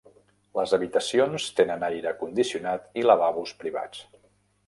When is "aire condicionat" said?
1.89-2.89